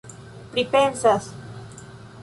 pripensas 0.51 1.25